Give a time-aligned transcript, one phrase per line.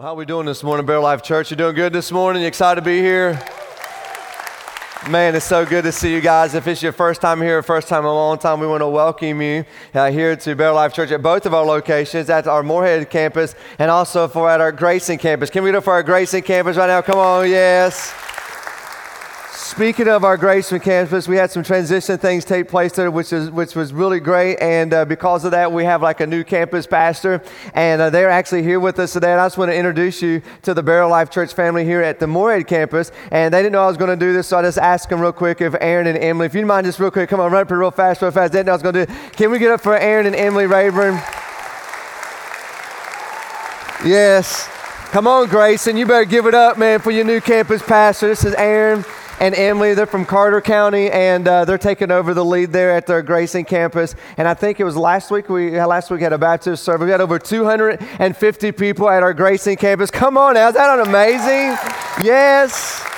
[0.00, 1.50] Well, how are we doing this morning, Better Life Church?
[1.50, 2.40] You doing good this morning?
[2.40, 3.38] You excited to be here?
[5.10, 6.54] Man, it's so good to see you guys.
[6.54, 8.88] If it's your first time here, first time in a long time, we want to
[8.88, 12.62] welcome you uh, here to Better Life Church at both of our locations, at our
[12.62, 15.50] Morehead campus and also for at our Grayson campus.
[15.50, 17.02] Can we do it for our Grayson campus right now?
[17.02, 18.10] Come on, yes.
[19.70, 23.52] Speaking of our Grayson campus, we had some transition things take place there, which is
[23.52, 24.60] which was really great.
[24.60, 27.40] And uh, because of that, we have like a new campus pastor,
[27.72, 29.30] and uh, they're actually here with us today.
[29.30, 32.18] And I just want to introduce you to the Better Life Church family here at
[32.18, 33.12] the Morehead campus.
[33.30, 35.20] And they didn't know I was going to do this, so I just asked them
[35.20, 37.62] real quick if Aaron and Emily, if you mind, just real quick, come on, run
[37.62, 38.52] up here real fast, real fast.
[38.52, 39.12] They didn't know I was going to do.
[39.12, 39.32] It.
[39.34, 41.14] Can we get up for Aaron and Emily Rayburn?
[44.04, 44.68] Yes.
[45.12, 45.96] Come on, Grayson.
[45.96, 48.26] You better give it up, man, for your new campus pastor.
[48.26, 49.04] This is Aaron
[49.40, 49.94] and Emily.
[49.94, 53.64] They're from Carter County, and uh, they're taking over the lead there at their Grayson
[53.64, 54.14] campus.
[54.36, 57.06] And I think it was last week we last week had a baptism service.
[57.06, 60.10] We had over 250 people at our Grayson campus.
[60.10, 61.76] Come on now, is that amazing?
[62.24, 63.09] Yes.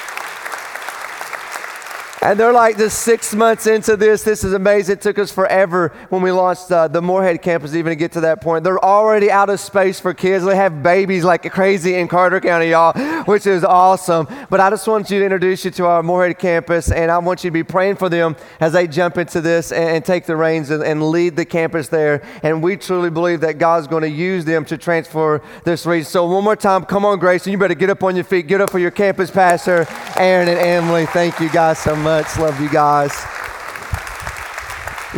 [2.22, 4.22] And they're like just six months into this.
[4.22, 4.92] This is amazing.
[4.92, 8.20] It took us forever when we launched uh, the Morehead campus even to get to
[8.20, 8.62] that point.
[8.62, 10.44] They're already out of space for kids.
[10.44, 12.92] They have babies like crazy in Carter County, y'all,
[13.24, 14.28] which is awesome.
[14.50, 17.42] But I just want you to introduce you to our Morehead campus, and I want
[17.42, 20.36] you to be praying for them as they jump into this and, and take the
[20.36, 22.22] reins and, and, lead the campus there.
[22.44, 26.04] And we truly believe that God's going to use them to transfer this region.
[26.04, 28.46] So one more time, come on, Grayson you better get up on your feet.
[28.46, 31.06] Get up for your campus pastor, Aaron and Emily.
[31.06, 32.38] Thank you guys so much much.
[32.38, 33.10] Love you guys.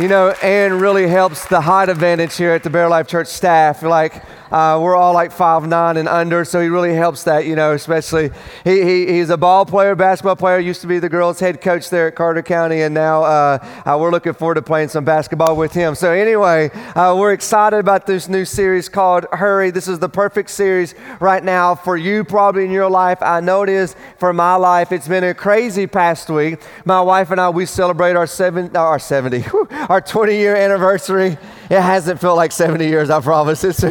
[0.01, 3.83] You know, Aaron really helps the height advantage here at the Better Life Church staff.
[3.83, 7.55] Like, uh, we're all like five nine and under, so he really helps that, you
[7.55, 8.29] know, especially.
[8.63, 11.89] He, he, he's a ball player, basketball player, used to be the girls' head coach
[11.89, 15.55] there at Carter County, and now uh, uh, we're looking forward to playing some basketball
[15.55, 15.95] with him.
[15.95, 19.71] So, anyway, uh, we're excited about this new series called Hurry.
[19.71, 23.19] This is the perfect series right now for you, probably in your life.
[23.21, 24.91] I know it is for my life.
[24.91, 26.61] It's been a crazy past week.
[26.85, 29.45] My wife and I, we celebrate our, seven, our 70,
[29.89, 31.37] our 20 year anniversary.
[31.69, 33.63] It hasn't felt like 70 years, I promise.
[33.75, 33.83] It's,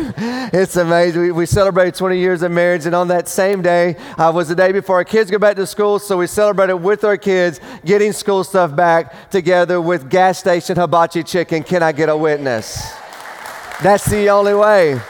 [0.53, 1.23] it's amazing.
[1.23, 4.55] We, we celebrated 20 years of marriage, and on that same day uh, was the
[4.55, 5.99] day before our kids go back to school.
[5.99, 11.23] So we celebrated with our kids getting school stuff back together with gas station hibachi
[11.23, 11.63] chicken.
[11.63, 12.93] Can I get a witness?
[13.83, 15.01] That's the only way.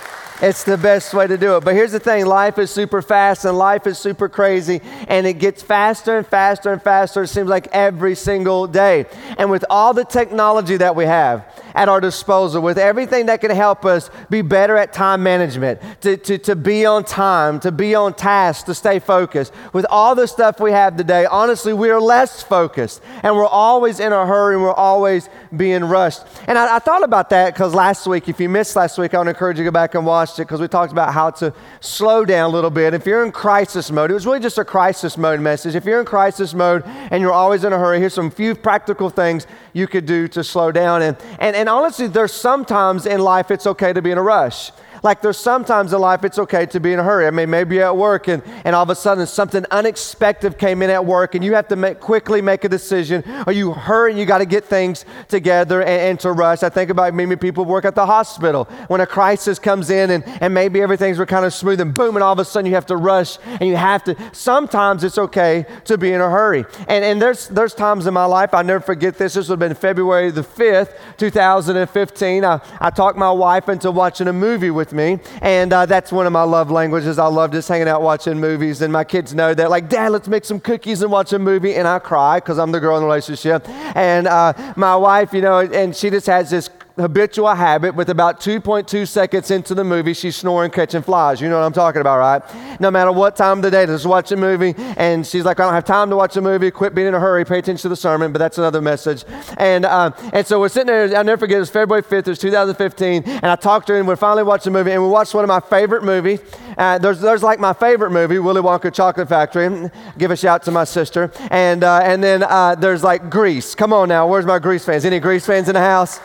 [0.43, 1.65] It's the best way to do it.
[1.65, 5.35] But here's the thing life is super fast and life is super crazy, and it
[5.35, 9.07] gets faster and faster and faster, it seems like every single day.
[9.39, 13.51] And with all the technology that we have, at our disposal, with everything that can
[13.51, 17.95] help us be better at time management, to, to, to be on time, to be
[17.95, 19.53] on task, to stay focused.
[19.73, 24.01] With all the stuff we have today, honestly, we are less focused and we're always
[24.01, 26.23] in a hurry and we're always being rushed.
[26.47, 29.19] And I, I thought about that because last week, if you missed last week, I
[29.19, 31.53] would encourage you to go back and watch it because we talked about how to
[31.81, 32.95] slow down a little bit.
[32.95, 35.75] If you're in crisis mode, it was really just a crisis mode message.
[35.75, 39.11] If you're in crisis mode and you're always in a hurry, here's some few practical
[39.11, 41.03] things you could do to slow down.
[41.03, 44.71] And, and, and honestly, there's sometimes in life it's okay to be in a rush.
[45.05, 47.27] Like there's sometimes in life it's okay to be in a hurry.
[47.27, 50.81] I mean, maybe you're at work and, and all of a sudden something unexpected came
[50.81, 54.13] in at work and you have to make, quickly make a decision or you hurry
[54.13, 56.63] and you got to get things together and, and, to rush.
[56.63, 60.25] I think about maybe people work at the hospital when a crisis comes in and,
[60.41, 62.87] and maybe everything's kind of smooth and boom and all of a sudden you have
[62.87, 64.17] to rush and you have to.
[64.33, 66.65] Sometimes it's okay to be in a hurry.
[66.89, 69.35] And, and there's, there's times in my life, I'll never forget this.
[69.35, 72.43] This would have been February the 5th, 2015.
[72.43, 75.19] I, I talked my wife into watching a movie with me.
[75.43, 77.19] And uh, that's one of my love languages.
[77.19, 78.81] I love just hanging out watching movies.
[78.81, 81.75] And my kids know that, like, Dad, let's make some cookies and watch a movie.
[81.75, 83.69] And I cry because I'm the girl in the relationship.
[83.69, 88.41] And uh, my wife, you know, and she just has this habitual habit with about
[88.41, 91.41] 2.2 seconds into the movie, she's snoring, catching flies.
[91.41, 92.81] You know what I'm talking about, right?
[92.81, 94.75] No matter what time of the day, just watch a movie.
[94.97, 96.71] And she's like, I don't have time to watch a movie.
[96.71, 97.45] Quit being in a hurry.
[97.45, 98.33] Pay attention to the sermon.
[98.33, 99.25] But that's another message.
[99.59, 101.17] And, uh, and so we're sitting there.
[101.17, 101.57] I'll never forget.
[101.57, 102.13] It was February 5th.
[102.13, 103.25] It was 2015.
[103.25, 104.93] And I talked to her and we finally watched a movie.
[104.93, 106.41] And we watched one of my favorite movies.
[106.79, 109.91] Uh, there's, there's like my favorite movie, Willy Wonka Chocolate Factory.
[110.17, 111.33] Give a shout to my sister.
[111.51, 113.75] And, uh, and then uh, there's like Grease.
[113.75, 114.29] Come on now.
[114.29, 115.05] Where's my Grease fans?
[115.05, 116.21] Any Grease fans in the house?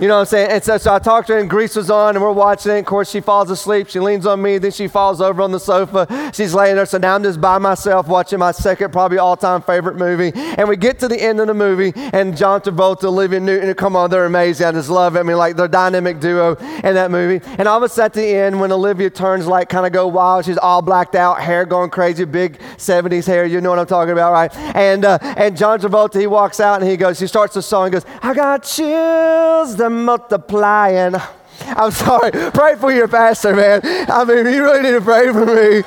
[0.00, 0.50] You know what I'm saying?
[0.50, 2.78] And so, so I talked to her, and Grease was on, and we're watching it.
[2.78, 3.88] Of course, she falls asleep.
[3.88, 6.30] She leans on me, then she falls over on the sofa.
[6.32, 6.86] She's laying there.
[6.86, 10.32] So now I'm just by myself watching my second, probably all time favorite movie.
[10.34, 13.96] And we get to the end of the movie, and John Travolta, Olivia Newton, come
[13.96, 14.66] on, they're amazing.
[14.66, 15.20] I just love it.
[15.20, 17.44] I mean, like, they're dynamic duo in that movie.
[17.58, 20.06] And all of a sudden, at the end, when Olivia turns, like, kind of go
[20.06, 23.44] wild, she's all blacked out, hair going crazy, big 70s hair.
[23.44, 24.56] You know what I'm talking about, right?
[24.76, 27.90] And, uh, and John Travolta, he walks out and he goes, he starts the song,
[27.90, 29.76] goes, I got chills.
[29.76, 31.14] The multiplying.
[31.60, 32.30] I'm sorry.
[32.52, 33.80] Pray for your pastor, man.
[33.84, 35.82] I mean, you really need to pray for me.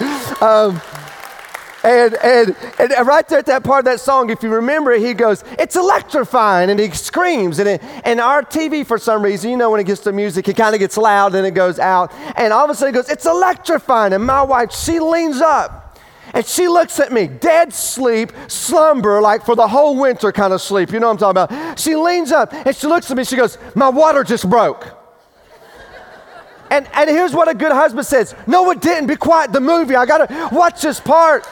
[0.45, 0.81] Um,
[1.83, 5.13] and, and, and right there at that part of that song, if you remember he
[5.13, 6.69] goes, It's electrifying.
[6.69, 7.59] And he screams.
[7.59, 10.48] And, it, and our TV, for some reason, you know, when it gets to music,
[10.48, 12.13] it kind of gets loud and it goes out.
[12.36, 14.13] And all of a sudden, he goes, It's electrifying.
[14.13, 15.91] And my wife, she leans up.
[16.33, 20.62] And she looks at me, dead sleep, slumber, like for the whole winter kind of
[20.62, 20.92] sleep.
[20.92, 21.80] You know what I'm talking about?
[21.80, 23.24] She leans up and she looks at me.
[23.24, 24.86] She goes, My water just broke.
[26.69, 29.07] and, and here's what a good husband says No, it didn't.
[29.07, 29.51] Be quiet.
[29.51, 29.95] The movie.
[29.95, 31.45] I got to watch this part.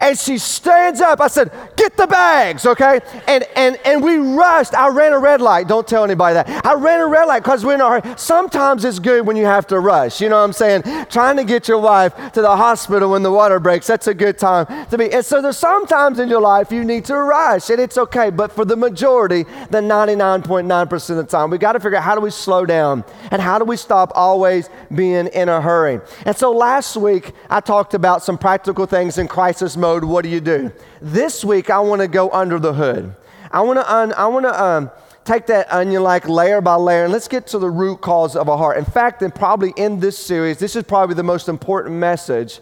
[0.00, 1.20] And she stands up.
[1.20, 3.00] I said, Get the bags, okay?
[3.26, 4.74] And, and, and we rushed.
[4.74, 5.66] I ran a red light.
[5.66, 6.64] Don't tell anybody that.
[6.64, 8.14] I ran a red light because we're in a hurry.
[8.16, 10.20] Sometimes it's good when you have to rush.
[10.20, 10.82] You know what I'm saying?
[11.08, 14.38] Trying to get your wife to the hospital when the water breaks, that's a good
[14.38, 15.12] time to be.
[15.12, 18.30] And so there's sometimes in your life you need to rush, and it's okay.
[18.30, 22.14] But for the majority, the 99.9% of the time, we got to figure out how
[22.14, 26.00] do we slow down and how do we stop always being in a hurry.
[26.24, 30.22] And so last week, I talked about some practical things in crisis mode mode, what
[30.22, 30.70] do you do?
[31.00, 33.14] This week, I want to go under the hood.
[33.50, 34.90] I want to, un- I want to um,
[35.24, 38.48] take that onion like layer by layer and let's get to the root cause of
[38.48, 38.76] a heart.
[38.76, 42.60] In fact, and probably in this series, this is probably the most important message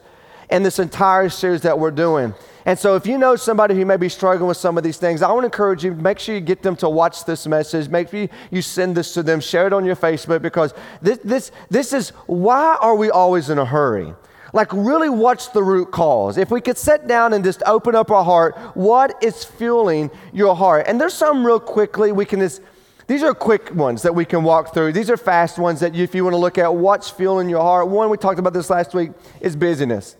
[0.50, 2.32] in this entire series that we're doing.
[2.64, 5.20] And so, if you know somebody who may be struggling with some of these things,
[5.20, 7.88] I want to encourage you, make sure you get them to watch this message.
[7.88, 11.50] Make sure you send this to them, share it on your Facebook, because this, this,
[11.70, 14.14] this is why are we always in a hurry?
[14.56, 16.38] Like, really, what's the root cause?
[16.38, 20.56] If we could sit down and just open up our heart, what is fueling your
[20.56, 20.86] heart?
[20.88, 22.62] And there's some real quickly we can just,
[23.06, 24.92] these are quick ones that we can walk through.
[24.92, 27.60] These are fast ones that you, if you want to look at what's fueling your
[27.60, 27.88] heart.
[27.88, 29.10] One, we talked about this last week,
[29.42, 30.16] is busyness.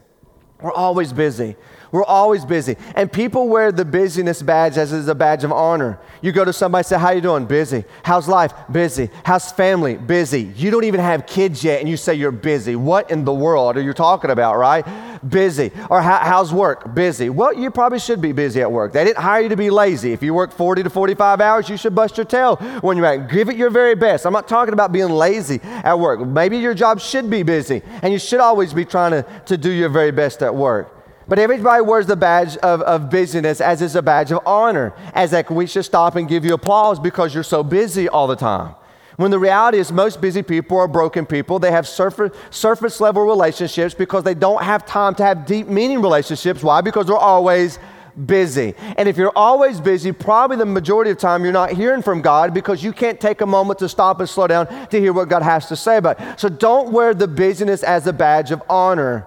[0.60, 1.56] We're always busy.
[1.92, 2.76] We're always busy.
[2.94, 5.98] And people wear the busyness badge as is a badge of honor.
[6.20, 7.46] You go to somebody say, How you doing?
[7.46, 7.84] Busy.
[8.02, 8.52] How's life?
[8.70, 9.10] Busy.
[9.24, 9.96] How's family?
[9.96, 10.42] Busy.
[10.56, 12.76] You don't even have kids yet and you say you're busy.
[12.76, 14.84] What in the world are you talking about, right?
[15.26, 15.70] Busy.
[15.90, 16.94] Or how's work?
[16.94, 17.30] Busy.
[17.30, 18.92] Well, you probably should be busy at work.
[18.92, 20.12] They didn't hire you to be lazy.
[20.12, 23.30] If you work 40 to 45 hours, you should bust your tail when you're at.
[23.30, 24.26] Give it your very best.
[24.26, 26.20] I'm not talking about being lazy at work.
[26.26, 29.70] Maybe your job should be busy and you should always be trying to, to do
[29.70, 30.95] your very best at work.
[31.28, 35.32] But everybody wears the badge of, of busyness as is a badge of honor, as
[35.32, 38.74] like we should stop and give you applause because you're so busy all the time.
[39.16, 41.58] When the reality is, most busy people are broken people.
[41.58, 46.00] They have surface, surface level relationships because they don't have time to have deep meaning
[46.02, 46.62] relationships.
[46.62, 46.80] Why?
[46.80, 47.78] Because they're always
[48.26, 48.74] busy.
[48.96, 52.54] And if you're always busy, probably the majority of time you're not hearing from God
[52.54, 55.42] because you can't take a moment to stop and slow down to hear what God
[55.42, 56.38] has to say about it.
[56.38, 59.26] So don't wear the busyness as a badge of honor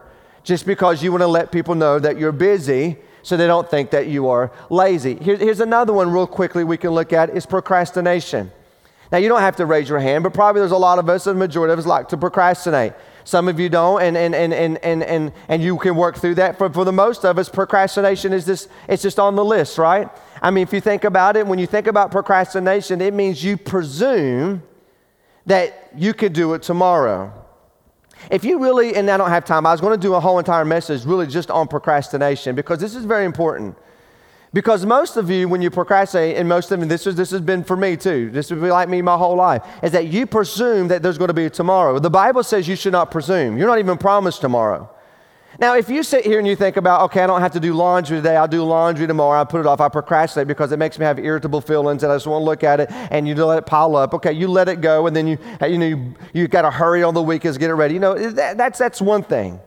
[0.49, 3.91] just because you want to let people know that you're busy so they don't think
[3.91, 5.13] that you are lazy.
[5.17, 8.51] Here, here's another one, real quickly, we can look at is procrastination.
[9.11, 11.25] Now, you don't have to raise your hand, but probably there's a lot of us,
[11.25, 12.93] the majority of us, like to procrastinate.
[13.25, 16.33] Some of you don't, and, and, and, and, and, and, and you can work through
[16.35, 16.57] that.
[16.57, 20.09] For, for the most of us, procrastination is just, it's just on the list, right?
[20.41, 23.55] I mean, if you think about it, when you think about procrastination, it means you
[23.55, 24.63] presume
[25.45, 27.31] that you could do it tomorrow.
[28.29, 30.39] If you really, and I don't have time, I was going to do a whole
[30.39, 33.77] entire message really just on procrastination because this is very important.
[34.51, 37.41] Because most of you, when you procrastinate, and most of you, this, is, this has
[37.41, 40.25] been for me too, this would be like me my whole life, is that you
[40.25, 41.99] presume that there's going to be tomorrow.
[41.99, 43.57] The Bible says you should not presume.
[43.57, 44.89] You're not even promised tomorrow.
[45.57, 47.73] Now, if you sit here and you think about, okay, I don't have to do
[47.73, 50.99] laundry today, I'll do laundry tomorrow, I put it off, I procrastinate because it makes
[50.99, 53.57] me have irritable feelings and I just want to look at it and you let
[53.57, 54.13] it pile up.
[54.13, 55.37] Okay, you let it go and then you,
[55.67, 57.95] you know, you, you got to hurry on the weekends, get it ready.
[57.95, 59.59] You know, that, that's, that's one thing.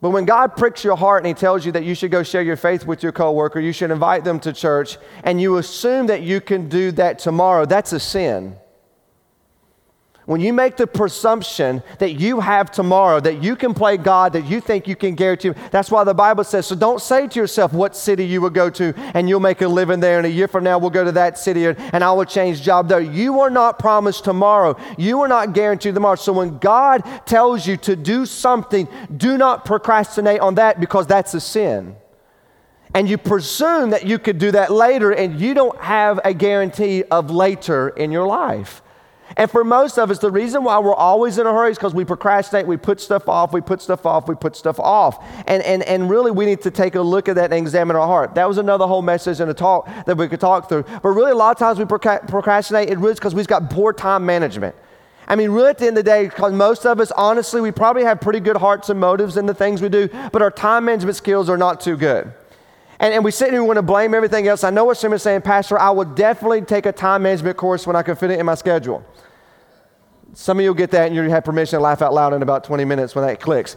[0.00, 2.42] But when God pricks your heart and He tells you that you should go share
[2.42, 6.22] your faith with your coworker, you should invite them to church, and you assume that
[6.22, 8.56] you can do that tomorrow, that's a sin.
[10.28, 14.44] When you make the presumption that you have tomorrow, that you can play God, that
[14.44, 17.72] you think you can guarantee, that's why the Bible says, so don't say to yourself
[17.72, 20.46] what city you will go to and you'll make a living there, and a year
[20.46, 23.00] from now we'll go to that city and I will change job there.
[23.00, 24.76] You are not promised tomorrow.
[24.98, 26.16] You are not guaranteed tomorrow.
[26.16, 31.32] So when God tells you to do something, do not procrastinate on that because that's
[31.32, 31.96] a sin
[32.94, 37.02] and you presume that you could do that later, and you don't have a guarantee
[37.04, 38.82] of later in your life.
[39.38, 41.94] And for most of us, the reason why we're always in a hurry is because
[41.94, 45.24] we procrastinate, we put stuff off, we put stuff off, we put stuff off.
[45.46, 48.06] And, and, and really, we need to take a look at that and examine our
[48.06, 48.34] heart.
[48.34, 50.82] That was another whole message in a talk that we could talk through.
[50.82, 54.26] But really, a lot of times we procrastinate, it really because we've got poor time
[54.26, 54.74] management.
[55.28, 57.70] I mean, really, at the end of the day, because most of us, honestly, we
[57.70, 60.86] probably have pretty good hearts and motives in the things we do, but our time
[60.86, 62.32] management skills are not too good.
[62.98, 64.64] And, and we sit here and we want to blame everything else.
[64.64, 67.94] I know what are saying, Pastor, I will definitely take a time management course when
[67.94, 69.04] I can fit it in my schedule.
[70.34, 72.42] Some of you will get that and you'll have permission to laugh out loud in
[72.42, 73.76] about 20 minutes when that clicks.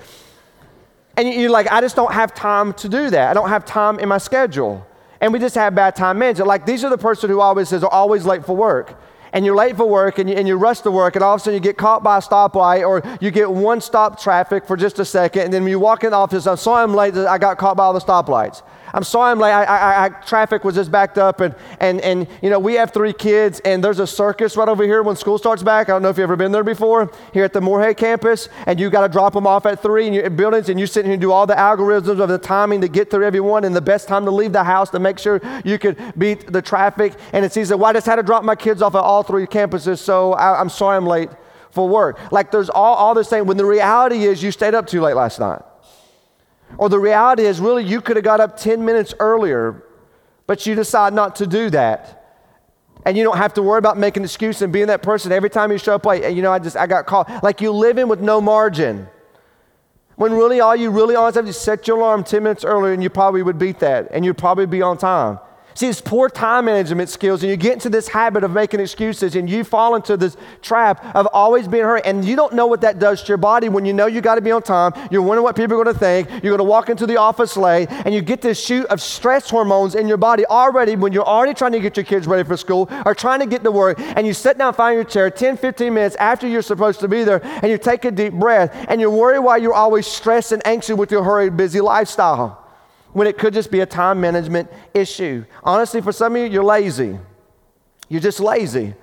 [1.17, 3.29] And you're like, I just don't have time to do that.
[3.29, 4.85] I don't have time in my schedule.
[5.19, 6.47] And we just have bad time management.
[6.47, 8.97] Like, these are the person who always says, are always late for work
[9.33, 11.41] and you're late for work and you, and you rush to work and all of
[11.41, 14.75] a sudden you get caught by a stoplight or you get one stop traffic for
[14.75, 17.37] just a second and then you walk in the office, I'm sorry I'm late, I
[17.37, 18.61] got caught by all the stoplights.
[18.93, 19.51] I'm sorry I'm late.
[19.51, 21.41] I, I, I, traffic was just backed up.
[21.41, 24.83] And, and, and, you know, we have three kids, and there's a circus right over
[24.83, 25.89] here when school starts back.
[25.89, 28.49] I don't know if you've ever been there before, here at the Morehead campus.
[28.65, 31.05] And you got to drop them off at three in your buildings, and you sit
[31.05, 33.81] here and do all the algorithms of the timing to get through everyone and the
[33.81, 37.13] best time to leave the house to make sure you could beat the traffic.
[37.33, 37.75] And it's easy.
[37.75, 40.59] Well, I just had to drop my kids off at all three campuses, so I,
[40.59, 41.29] I'm sorry I'm late
[41.71, 42.19] for work.
[42.31, 45.15] Like there's all, all this thing when the reality is you stayed up too late
[45.15, 45.61] last night.
[46.77, 49.83] Or the reality is, really, you could have got up 10 minutes earlier,
[50.47, 52.17] but you decide not to do that.
[53.05, 55.49] And you don't have to worry about making an excuse and being that person every
[55.49, 56.35] time you show up late.
[56.35, 57.43] You know, I just, I got caught.
[57.43, 59.07] Like you live in with no margin.
[60.15, 63.01] When really all you really always have to set your alarm 10 minutes earlier and
[63.01, 65.39] you probably would beat that and you'd probably be on time.
[65.73, 69.35] See, it's poor time management skills, and you get into this habit of making excuses,
[69.35, 72.03] and you fall into this trap of always being hurried.
[72.05, 74.35] And you don't know what that does to your body when you know you got
[74.35, 74.93] to be on time.
[75.09, 76.29] You're wondering what people are going to think.
[76.29, 79.49] You're going to walk into the office late, and you get this shoot of stress
[79.49, 82.57] hormones in your body already when you're already trying to get your kids ready for
[82.57, 83.99] school or trying to get to work.
[83.99, 87.23] And you sit down, find your chair 10, 15 minutes after you're supposed to be
[87.23, 90.65] there, and you take a deep breath, and you worry why you're always stressed and
[90.67, 92.60] anxious with your hurried, busy lifestyle
[93.13, 95.45] when it could just be a time management issue.
[95.63, 97.17] Honestly, for some of you, you're lazy.
[98.09, 98.93] You're just lazy.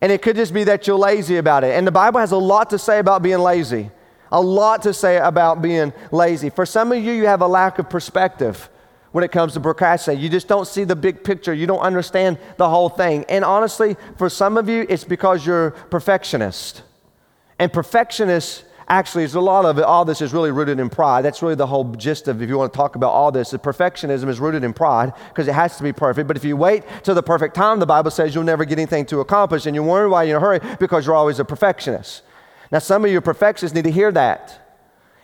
[0.00, 1.76] And it could just be that you're lazy about it.
[1.76, 3.90] And the Bible has a lot to say about being lazy,
[4.30, 6.50] a lot to say about being lazy.
[6.50, 8.68] For some of you, you have a lack of perspective
[9.12, 10.22] when it comes to procrastinating.
[10.22, 11.52] You just don't see the big picture.
[11.52, 13.24] You don't understand the whole thing.
[13.28, 16.82] And honestly, for some of you, it's because you're perfectionist.
[17.58, 19.84] And perfectionists actually, there's a lot of it.
[19.84, 21.24] All this is really rooted in pride.
[21.24, 23.50] That's really the whole gist of if you want to talk about all this.
[23.50, 26.28] The perfectionism is rooted in pride because it has to be perfect.
[26.28, 29.06] But if you wait till the perfect time, the Bible says you'll never get anything
[29.06, 32.22] to accomplish, and you wonder why you're in a hurry because you're always a perfectionist.
[32.70, 34.67] Now, some of you perfectionists need to hear that.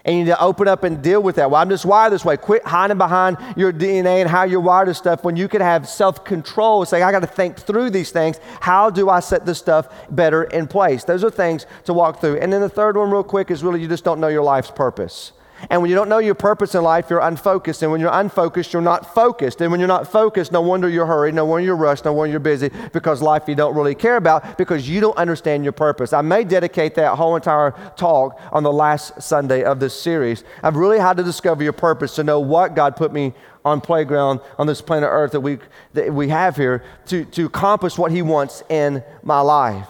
[0.04, 1.50] And you need to open up and deal with that.
[1.50, 2.37] Well, I'm just wired this way.
[2.37, 5.88] Quit hiding behind your DNA and how you're wired to stuff when you can have
[5.88, 6.84] self control.
[6.84, 8.38] Say, I got to think through these things.
[8.61, 11.04] How do I set this stuff better in place?
[11.04, 12.38] Those are things to walk through.
[12.38, 14.70] And then the third one, real quick, is really you just don't know your life's
[14.70, 15.32] purpose.
[15.71, 17.83] And when you don't know your purpose in life, you're unfocused.
[17.83, 19.61] And when you're unfocused, you're not focused.
[19.61, 22.30] And when you're not focused, no wonder you're hurried, no wonder you're rushed, no wonder
[22.30, 26.12] you're busy because life you don't really care about because you don't understand your purpose.
[26.12, 30.44] I may dedicate that whole entire talk on the last Sunday of this series.
[30.62, 33.33] I've really had to discover your purpose to know what God put me
[33.64, 35.59] on playground on this planet Earth that we,
[35.94, 39.87] that we have here to, to accomplish what He wants in my life.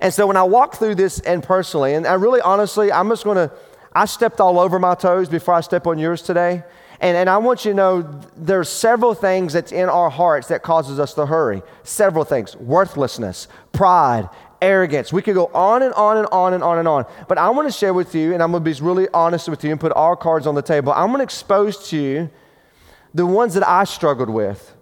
[0.00, 3.24] And so when I walk through this and personally, and I really honestly, I'm just
[3.24, 3.52] going to
[3.92, 6.62] I stepped all over my toes before I step on yours today.
[7.00, 10.62] And, and I want you to know there's several things that's in our hearts that
[10.62, 11.62] causes us to hurry.
[11.82, 14.28] Several things worthlessness, pride,
[14.60, 15.12] arrogance.
[15.12, 17.06] We could go on and on and on and on and on.
[17.26, 19.64] But I want to share with you, and I'm going to be really honest with
[19.64, 20.92] you and put all cards on the table.
[20.92, 22.30] I'm going to expose to you
[23.14, 24.76] the ones that I struggled with.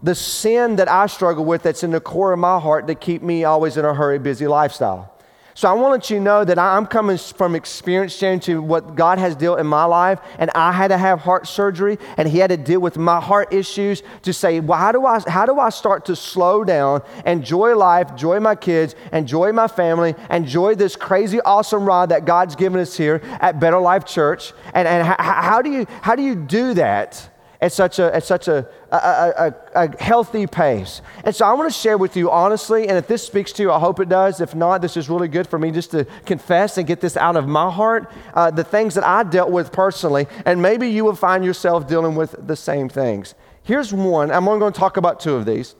[0.00, 3.20] The sin that I struggle with that's in the core of my heart that keep
[3.20, 5.12] me always in a hurry, busy lifestyle.
[5.58, 8.94] So I want to let you know that I'm coming from experience sharing to what
[8.94, 12.38] God has dealt in my life, and I had to have heart surgery, and He
[12.38, 15.58] had to deal with my heart issues to say, well, how do I how do
[15.58, 20.94] I start to slow down, enjoy life, enjoy my kids, enjoy my family, enjoy this
[20.94, 25.16] crazy awesome ride that God's given us here at Better Life Church, and and how,
[25.18, 27.30] how do you how do you do that?
[27.60, 31.02] At such a, at such a, a, a, a, healthy pace.
[31.24, 33.72] And so I want to share with you honestly, and if this speaks to you,
[33.72, 34.40] I hope it does.
[34.40, 37.36] If not, this is really good for me just to confess and get this out
[37.36, 41.16] of my heart, uh, the things that I dealt with personally, and maybe you will
[41.16, 43.34] find yourself dealing with the same things.
[43.64, 44.30] Here's one.
[44.30, 45.74] I'm only going to talk about two of these.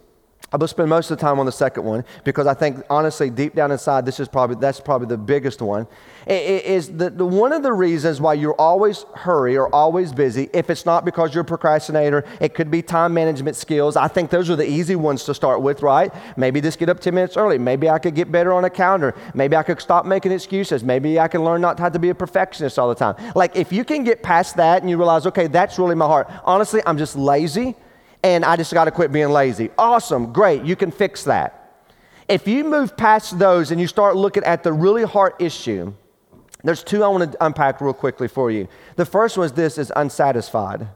[0.50, 3.28] I will spend most of the time on the second one because I think honestly,
[3.28, 5.86] deep down inside, this is probably that's probably the biggest one.
[6.26, 10.48] Is the, the, one of the reasons why you're always hurry or always busy.
[10.54, 13.94] If it's not because you're a procrastinator, it could be time management skills.
[13.94, 16.12] I think those are the easy ones to start with, right?
[16.38, 17.58] Maybe just get up 10 minutes early.
[17.58, 19.14] Maybe I could get better on a calendar.
[19.34, 20.82] Maybe I could stop making excuses.
[20.82, 23.16] Maybe I can learn not to be a perfectionist all the time.
[23.34, 26.30] Like if you can get past that and you realize, okay, that's really my heart.
[26.44, 27.76] Honestly, I'm just lazy
[28.22, 29.70] and I just got to quit being lazy.
[29.78, 31.54] Awesome, great, you can fix that.
[32.28, 35.94] If you move past those and you start looking at the really hard issue,
[36.62, 38.68] there's two I want to unpack real quickly for you.
[38.96, 40.88] The first one is this is unsatisfied.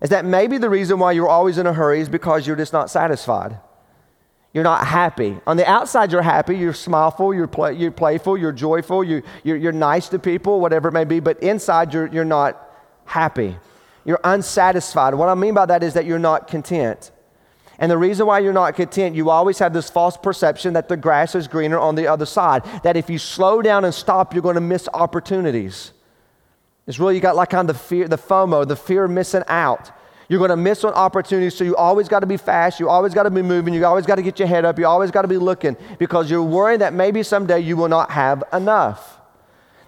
[0.00, 2.72] Is that maybe the reason why you're always in a hurry is because you're just
[2.72, 3.58] not satisfied.
[4.52, 5.38] You're not happy.
[5.46, 6.58] On the outside, you're happy.
[6.58, 7.32] You're smileful.
[7.32, 8.36] You're, play, you're playful.
[8.36, 9.02] You're joyful.
[9.02, 11.20] You, you're, you're nice to people, whatever it may be.
[11.20, 12.70] But inside, you're, you're not
[13.06, 13.56] happy.
[14.04, 15.14] You're unsatisfied.
[15.14, 17.10] What I mean by that is that you're not content.
[17.78, 20.96] And the reason why you're not content, you always have this false perception that the
[20.96, 22.64] grass is greener on the other side.
[22.82, 25.92] That if you slow down and stop, you're going to miss opportunities.
[26.86, 29.42] It's really, you got like kind of the fear, the FOMO, the fear of missing
[29.48, 29.90] out.
[30.28, 32.80] You're going to miss on opportunities, so you always got to be fast.
[32.80, 33.74] You always got to be moving.
[33.74, 34.78] You always got to get your head up.
[34.78, 38.10] You always got to be looking because you're worried that maybe someday you will not
[38.10, 39.21] have enough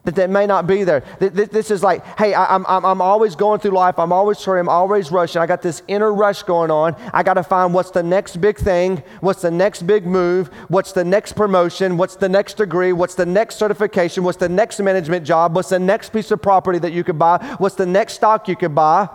[0.04, 1.02] that that may not be there.
[1.18, 3.98] This is like, hey, I'm, I'm, I'm always going through life.
[3.98, 4.64] I'm always hurrying.
[4.64, 5.40] I'm always rushing.
[5.40, 6.94] I got this inner rush going on.
[7.12, 10.92] I got to find what's the next big thing, what's the next big move, what's
[10.92, 15.24] the next promotion, what's the next degree, what's the next certification, what's the next management
[15.26, 18.46] job, what's the next piece of property that you could buy, what's the next stock
[18.48, 19.08] you could buy.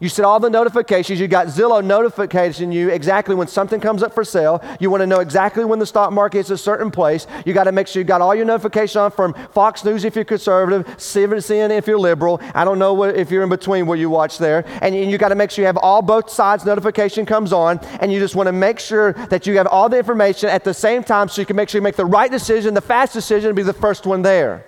[0.00, 1.20] You set all the notifications.
[1.20, 4.62] You got Zillow notification you exactly when something comes up for sale.
[4.80, 7.26] You want to know exactly when the stock market is a certain place.
[7.44, 10.14] You got to make sure you got all your notifications on from Fox News if
[10.14, 12.40] you're conservative, CNN if you're liberal.
[12.54, 14.64] I don't know what, if you're in between where you watch there.
[14.82, 17.78] And you got to make sure you have all both sides notification comes on.
[18.00, 20.74] And you just want to make sure that you have all the information at the
[20.74, 23.50] same time so you can make sure you make the right decision, the fast decision,
[23.50, 24.64] and be the first one there.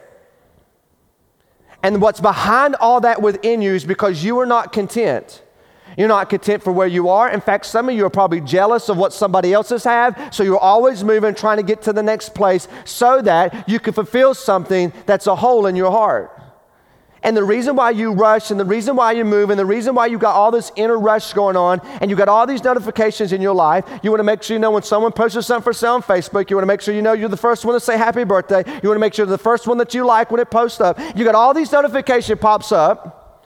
[1.86, 5.40] And what's behind all that within you is because you are not content.
[5.96, 7.30] You're not content for where you are.
[7.30, 10.34] In fact, some of you are probably jealous of what somebody else's have.
[10.34, 13.94] So you're always moving, trying to get to the next place so that you can
[13.94, 16.35] fulfill something that's a hole in your heart.
[17.26, 19.96] And the reason why you rush and the reason why you move and the reason
[19.96, 23.32] why you got all this inner rush going on and you got all these notifications
[23.32, 25.72] in your life, you want to make sure you know when someone posts something for
[25.72, 27.80] sale on Facebook, you want to make sure you know you're the first one to
[27.80, 28.62] say happy birthday.
[28.64, 31.00] You want to make sure the first one that you like when it posts up.
[31.16, 33.44] You got all these notifications pops up.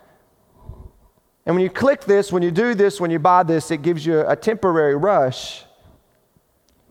[1.46, 4.04] And when you click this, when you do this, when you buy this, it gives
[4.04, 5.64] you a temporary rush.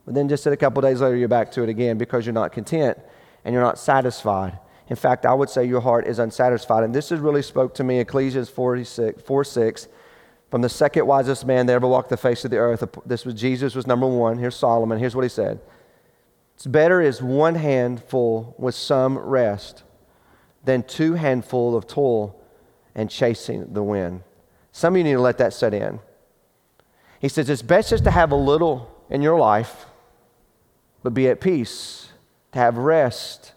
[0.08, 2.52] But then just a couple days later, you're back to it again because you're not
[2.52, 2.98] content
[3.46, 4.58] and you're not satisfied.
[4.90, 6.84] In fact, I would say your heart is unsatisfied.
[6.84, 9.88] And this has really spoke to me, Ecclesiastes 46, 4 6,
[10.50, 12.84] from the second wisest man that ever walked the face of the earth.
[13.06, 14.40] This was Jesus was number one.
[14.40, 14.98] Here's Solomon.
[14.98, 15.60] Here's what he said.
[16.56, 19.84] It's better is one handful with some rest
[20.66, 22.36] than two handful of toil
[22.96, 24.24] and chasing the wind.
[24.72, 26.00] Some of you need to let that set in.
[27.20, 29.86] He says it's best just to have a little in your life,
[31.04, 32.10] but be at peace,
[32.54, 33.54] to have rest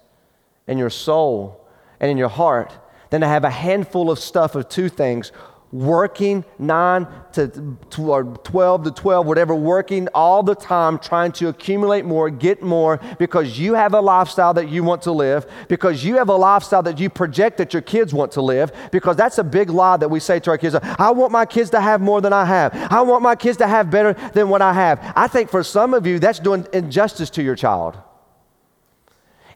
[0.67, 1.67] in your soul
[2.01, 2.73] and in your heart
[3.11, 5.33] than to have a handful of stuff of two things
[5.73, 12.29] working 9 to 12 to 12, whatever, working all the time, trying to accumulate more,
[12.29, 16.29] get more, because you have a lifestyle that you want to live, because you have
[16.29, 19.71] a lifestyle that you project that your kids want to live, because that's a big
[19.71, 22.35] lie that we say to our kids I want my kids to have more than
[22.35, 22.75] I have.
[22.93, 25.13] I want my kids to have better than what I have.
[25.17, 27.97] I think for some of you, that's doing injustice to your child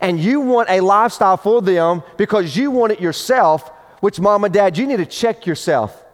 [0.00, 4.52] and you want a lifestyle for them because you want it yourself, which mom and
[4.52, 6.04] dad, you need to check yourself.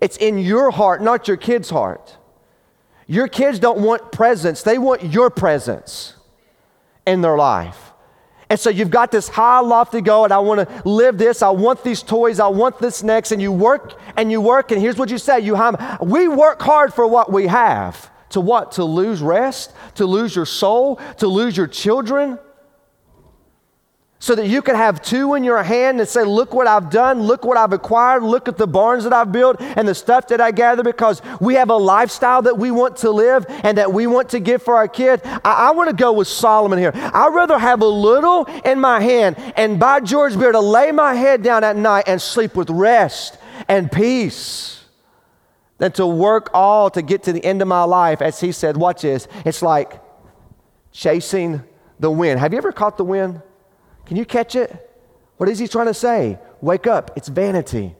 [0.00, 2.16] It's in your heart, not your kid's heart.
[3.06, 6.14] Your kids don't want presents, they want your presence
[7.06, 7.88] in their life.
[8.50, 11.42] And so you've got this high, lofty goal, and I want to live this.
[11.42, 12.40] I want these toys.
[12.40, 13.30] I want this next.
[13.30, 15.54] And you work and you work, and here's what you say: You,
[16.00, 18.10] we work hard for what we have.
[18.30, 18.72] To what?
[18.72, 19.72] To lose rest?
[19.96, 20.96] To lose your soul?
[21.18, 22.38] To lose your children?
[24.20, 27.22] So that you can have two in your hand and say, Look what I've done,
[27.22, 30.40] look what I've acquired, look at the barns that I've built and the stuff that
[30.40, 34.06] I gather because we have a lifestyle that we want to live and that we
[34.06, 35.22] want to give for our kids.
[35.24, 36.92] I, I want to go with Solomon here.
[36.94, 41.14] I'd rather have a little in my hand and by George Beard to lay my
[41.14, 44.84] head down at night and sleep with rest and peace
[45.78, 48.20] than to work all to get to the end of my life.
[48.20, 49.28] As he said, watch this.
[49.44, 50.00] It's like
[50.90, 51.62] chasing
[52.00, 52.40] the wind.
[52.40, 53.42] Have you ever caught the wind?
[54.08, 54.90] Can you catch it?
[55.36, 56.38] What is he trying to say?
[56.60, 57.94] Wake up, it's vanity.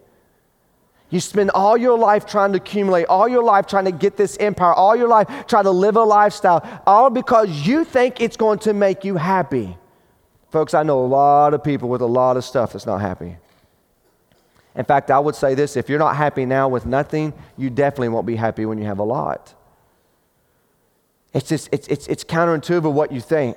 [1.11, 4.37] You spend all your life trying to accumulate, all your life trying to get this
[4.39, 8.59] empire, all your life trying to live a lifestyle, all because you think it's going
[8.61, 9.77] to make you happy.
[10.51, 13.37] Folks, I know a lot of people with a lot of stuff that's not happy.
[14.75, 18.09] In fact, I would say this if you're not happy now with nothing, you definitely
[18.09, 19.55] won't be happy when you have a lot.
[21.35, 23.57] It's just, it's, it's, it's counterintuitive what you think.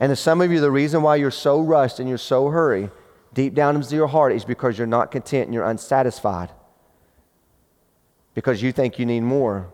[0.00, 2.90] And to some of you, the reason why you're so rushed and you're so hurry,
[3.32, 6.50] deep down into your heart, is because you're not content and you're unsatisfied.
[8.34, 9.70] Because you think you need more.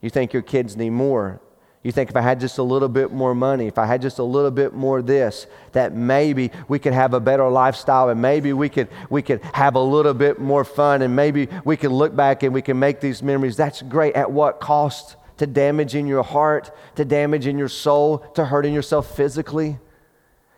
[0.00, 1.40] You think your kids need more.
[1.82, 4.18] You think if I had just a little bit more money, if I had just
[4.18, 8.52] a little bit more this, that maybe we could have a better lifestyle and maybe
[8.52, 12.14] we could, we could have a little bit more fun and maybe we can look
[12.14, 13.56] back and we can make these memories.
[13.56, 14.14] That's great.
[14.14, 19.78] At what cost to damaging your heart, to damaging your soul, to hurting yourself physically.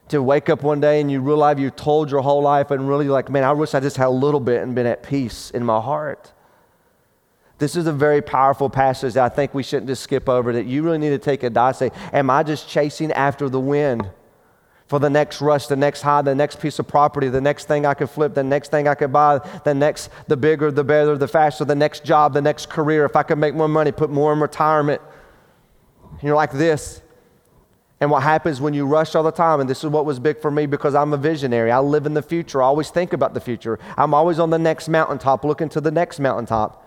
[0.08, 3.08] To wake up one day and you realize you told your whole life and really
[3.08, 5.64] like, man, I wish I just had a little bit and been at peace in
[5.64, 6.32] my heart.
[7.58, 10.52] This is a very powerful passage that I think we shouldn't just skip over.
[10.52, 11.76] That you really need to take a dive.
[11.76, 14.10] Say, am I just chasing after the wind?
[14.90, 17.86] For the next rush, the next high, the next piece of property, the next thing
[17.86, 21.16] I could flip, the next thing I could buy, the next, the bigger, the better,
[21.16, 23.04] the faster, the next job, the next career.
[23.04, 25.00] If I could make more money, put more in retirement.
[26.20, 27.02] You're like this.
[28.00, 30.40] And what happens when you rush all the time, and this is what was big
[30.40, 31.70] for me because I'm a visionary.
[31.70, 32.60] I live in the future.
[32.60, 33.78] I always think about the future.
[33.96, 36.84] I'm always on the next mountaintop, looking to the next mountaintop.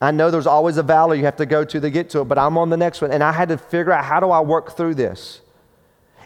[0.00, 2.24] I know there's always a valley you have to go to to get to it,
[2.24, 3.10] but I'm on the next one.
[3.10, 5.42] And I had to figure out how do I work through this?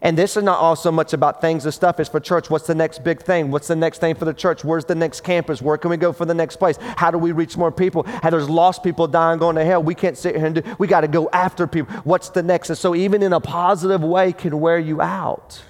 [0.05, 1.99] And this is not all so much about things and stuff.
[1.99, 2.51] It's for church.
[2.51, 3.51] What's the next big thing?
[3.51, 4.63] What's the next thing for the church?
[4.63, 5.63] Where's the next campus?
[5.63, 6.77] Where can we go for the next place?
[6.99, 8.03] How do we reach more people?
[8.23, 9.83] How there's lost people dying, going to hell.
[9.83, 11.95] We can't sit here and do, we got to go after people.
[12.05, 12.69] What's the next?
[12.69, 15.63] And so even in a positive way can wear you out.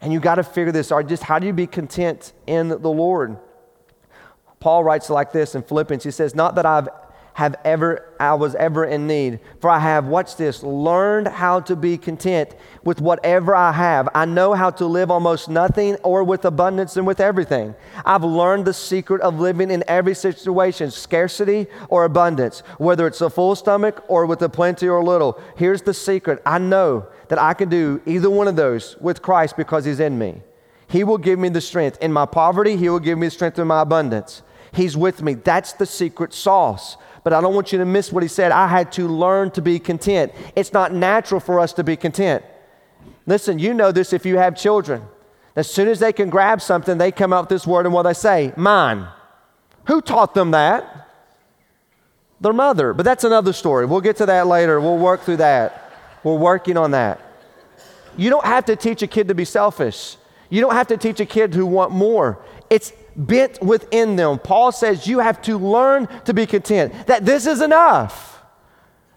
[0.00, 1.06] And you got to figure this out.
[1.06, 3.36] Just how do you be content in the Lord?
[4.58, 6.02] Paul writes like this in Philippians.
[6.02, 6.88] He says, Not that I've
[7.34, 9.40] have ever I was ever in need.
[9.60, 14.08] For I have, watch this, learned how to be content with whatever I have.
[14.14, 17.74] I know how to live almost nothing or with abundance and with everything.
[18.04, 23.30] I've learned the secret of living in every situation, scarcity or abundance, whether it's a
[23.30, 25.40] full stomach or with a plenty or little.
[25.56, 26.40] Here's the secret.
[26.46, 30.18] I know that I can do either one of those with Christ because he's in
[30.18, 30.42] me.
[30.86, 31.98] He will give me the strength.
[32.02, 34.42] In my poverty, he will give me the strength in my abundance.
[34.72, 35.34] He's with me.
[35.34, 38.52] That's the secret sauce but I don't want you to miss what he said.
[38.52, 40.32] I had to learn to be content.
[40.56, 42.44] It's not natural for us to be content.
[43.26, 45.02] Listen, you know this if you have children.
[45.54, 48.02] As soon as they can grab something, they come out with this word and what
[48.02, 49.06] they say, mine.
[49.86, 51.08] Who taught them that?
[52.40, 52.92] Their mother.
[52.92, 53.86] But that's another story.
[53.86, 54.80] We'll get to that later.
[54.80, 55.92] We'll work through that.
[56.24, 57.20] We're working on that.
[58.16, 60.16] You don't have to teach a kid to be selfish.
[60.50, 62.38] You don't have to teach a kid who want more.
[62.68, 64.38] It's bent within them.
[64.38, 68.32] Paul says you have to learn to be content, that this is enough.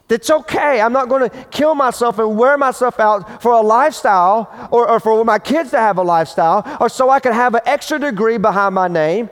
[0.08, 0.82] That's okay.
[0.82, 5.00] I'm not going to kill myself and wear myself out for a lifestyle or, or
[5.00, 8.38] for my kids to have a lifestyle or so I can have an extra degree
[8.38, 9.32] behind my name.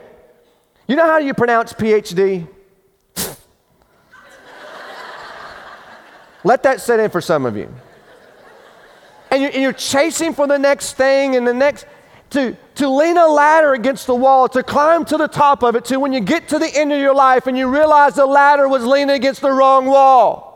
[0.88, 2.48] You know how you pronounce PhD?
[6.44, 7.72] Let that sit in for some of you.
[9.30, 11.86] And you're, and you're chasing for the next thing and the next
[12.34, 15.84] to, to lean a ladder against the wall, to climb to the top of it,
[15.86, 18.68] to when you get to the end of your life and you realize the ladder
[18.68, 20.50] was leaning against the wrong wall.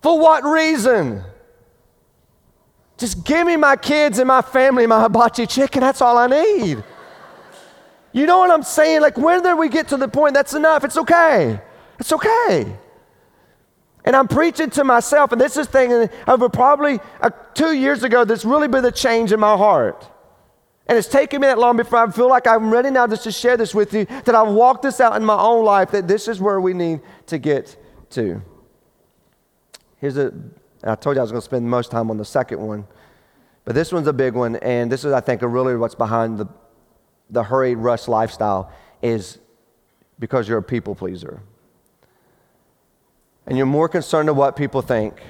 [0.00, 1.24] For what reason?
[2.98, 6.82] Just give me my kids and my family, my hibachi chicken, that's all I need.
[8.12, 9.00] You know what I'm saying?
[9.00, 10.84] Like, when did we get to the point that's enough?
[10.84, 11.60] It's okay.
[11.98, 12.76] It's okay.
[14.04, 18.24] And I'm preaching to myself, and this is thing over probably uh, two years ago
[18.24, 20.11] that's really been a change in my heart.
[20.92, 23.32] And it's taken me that long before I feel like I'm ready now just to
[23.32, 26.28] share this with you, that I've walked this out in my own life, that this
[26.28, 28.42] is where we need to get to.
[29.96, 30.34] Here's a,
[30.84, 32.86] I told you I was going to spend most time on the second one,
[33.64, 36.46] but this one's a big one, and this is, I think, really what's behind the,
[37.30, 39.38] the hurried rush lifestyle is
[40.18, 41.40] because you're a people pleaser.
[43.46, 45.22] And you're more concerned with what people think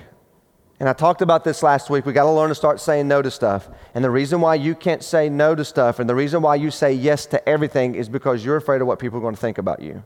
[0.83, 2.07] and I talked about this last week.
[2.07, 3.69] We got to learn to start saying no to stuff.
[3.95, 6.73] And the reason why you can't say no to stuff and the reason why you
[6.73, 9.59] say yes to everything is because you're afraid of what people are going to think
[9.59, 10.03] about you.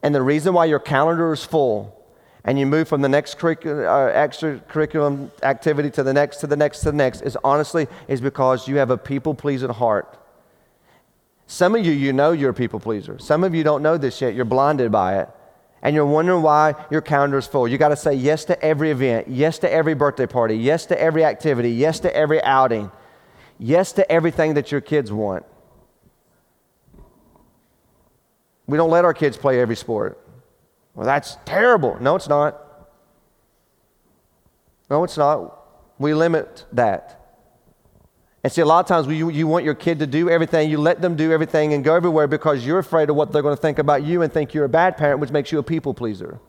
[0.00, 2.06] And the reason why your calendar is full
[2.44, 6.54] and you move from the next curriculum, uh, extracurriculum activity to the next, to the
[6.54, 10.20] next, to the next is honestly is because you have a people pleasing heart.
[11.48, 13.18] Some of you, you know you're a people pleaser.
[13.18, 14.36] Some of you don't know this yet.
[14.36, 15.28] You're blinded by it
[15.82, 17.66] and you're wondering why your calendar is full.
[17.66, 21.00] You got to say yes to every event, yes to every birthday party, yes to
[21.00, 22.90] every activity, yes to every outing,
[23.58, 25.44] yes to everything that your kids want.
[28.66, 30.24] We don't let our kids play every sport.
[30.94, 31.98] Well, that's terrible.
[32.00, 32.60] No, it's not.
[34.88, 35.58] No, it's not.
[35.98, 37.21] We limit that.
[38.44, 40.78] And see, a lot of times you, you want your kid to do everything, you
[40.78, 43.62] let them do everything and go everywhere because you're afraid of what they're going to
[43.62, 46.40] think about you and think you're a bad parent, which makes you a people pleaser.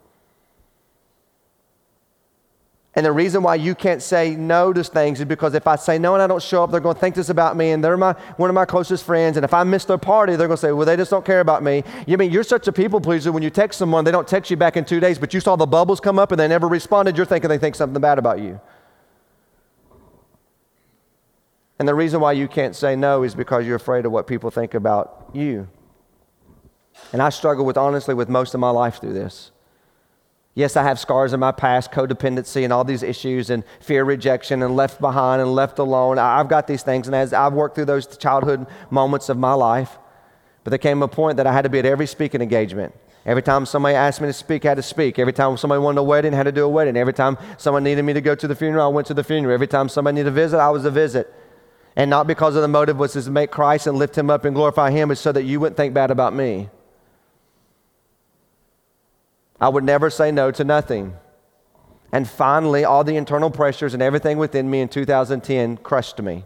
[2.96, 5.98] And the reason why you can't say no to things is because if I say
[5.98, 7.98] no and I don't show up, they're going to think this about me, and they're
[7.98, 9.36] my, one of my closest friends.
[9.36, 11.40] And if I miss their party, they're going to say, well, they just don't care
[11.40, 11.84] about me.
[12.06, 14.58] You mean you're such a people pleaser when you text someone, they don't text you
[14.58, 17.18] back in two days, but you saw the bubbles come up and they never responded,
[17.18, 18.60] you're thinking they think something bad about you.
[21.84, 24.50] And the reason why you can't say no is because you're afraid of what people
[24.50, 25.68] think about you.
[27.12, 29.52] And I struggle with, honestly, with most of my life through this.
[30.56, 34.64] Yes, I have scars in my past, codependency, and all these issues, and fear, rejection,
[34.64, 36.18] and left behind and left alone.
[36.18, 39.98] I've got these things, and as I've worked through those childhood moments of my life,
[40.64, 42.96] but there came a point that I had to be at every speaking engagement.
[43.26, 45.20] Every time somebody asked me to speak, I had to speak.
[45.20, 46.96] Every time somebody wanted a wedding, I had to do a wedding.
[46.96, 49.54] Every time someone needed me to go to the funeral, I went to the funeral.
[49.54, 51.34] Every time somebody needed a visit, I was a visit.
[51.96, 54.56] And not because of the motive was to make Christ and lift him up and
[54.56, 56.70] glorify him, it's so that you wouldn't think bad about me.
[59.62, 61.14] I would never say no to nothing.
[62.12, 66.46] And finally, all the internal pressures and everything within me in 2010 crushed me.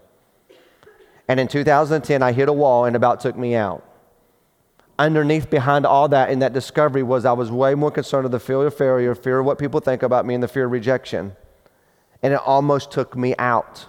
[1.28, 3.84] And in 2010, I hit a wall and about took me out.
[5.00, 8.40] Underneath, behind all that, in that discovery, was I was way more concerned with the
[8.40, 11.36] fear of failure, fear of what people think about me, and the fear of rejection.
[12.24, 13.88] And it almost took me out.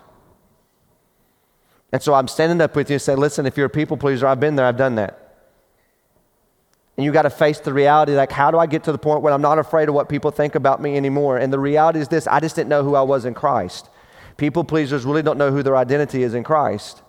[1.92, 4.26] And so I'm standing up with you and saying, listen, if you're a people pleaser,
[4.26, 5.28] I've been there, I've done that.
[6.96, 9.22] And you got to face the reality like, how do I get to the point
[9.22, 11.38] where I'm not afraid of what people think about me anymore?
[11.38, 13.88] And the reality is this I just didn't know who I was in Christ.
[14.36, 17.02] People pleasers really don't know who their identity is in Christ.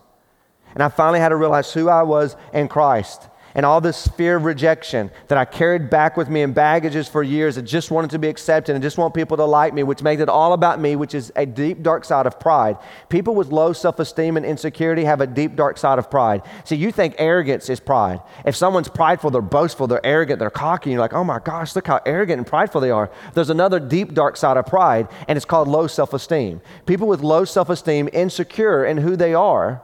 [0.73, 3.27] And I finally had to realize who I was in Christ
[3.59, 7.21] and all this fear of rejection that I carried back with me in baggages for
[7.21, 10.01] years and just wanted to be accepted and just want people to like me, which
[10.01, 12.77] made it all about me, which is a deep, dark side of pride.
[13.09, 16.41] People with low self esteem and insecurity have a deep, dark side of pride.
[16.63, 18.21] See, you think arrogance is pride.
[18.45, 21.75] If someone's prideful, they're boastful, they're arrogant, they're cocky, and you're like, oh my gosh,
[21.75, 23.11] look how arrogant and prideful they are.
[23.33, 26.61] There's another deep, dark side of pride, and it's called low self esteem.
[26.85, 29.81] People with low self esteem, insecure in who they are,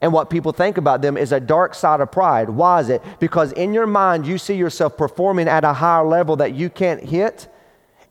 [0.00, 2.48] and what people think about them is a dark side of pride.
[2.50, 3.02] Why is it?
[3.18, 7.02] Because in your mind, you see yourself performing at a higher level that you can't
[7.02, 7.48] hit.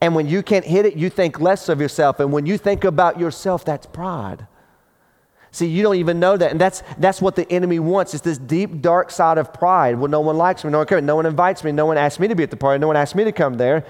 [0.00, 2.20] And when you can't hit it, you think less of yourself.
[2.20, 4.46] And when you think about yourself, that's pride.
[5.50, 6.50] See, you don't even know that.
[6.50, 8.12] And that's, that's what the enemy wants.
[8.12, 9.98] It's this deep, dark side of pride.
[9.98, 12.20] Well, no one likes me, no one cares, no one invites me, no one asks
[12.20, 13.84] me to be at the party, no one asks me to come there.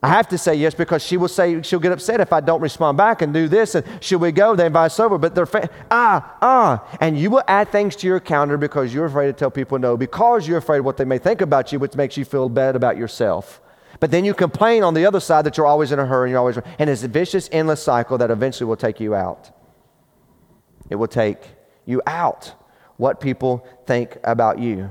[0.00, 2.60] I have to say yes because she will say she'll get upset if I don't
[2.60, 5.18] respond back and do this and should we go then vice versa.
[5.18, 9.06] But they're fa- ah ah, and you will add things to your calendar because you're
[9.06, 11.80] afraid to tell people no because you're afraid of what they may think about you,
[11.80, 13.60] which makes you feel bad about yourself.
[13.98, 16.30] But then you complain on the other side that you're always in a hurry and
[16.32, 19.50] you're always and it's a vicious, endless cycle that eventually will take you out.
[20.90, 21.40] It will take
[21.86, 22.54] you out.
[22.98, 24.90] What people think about you.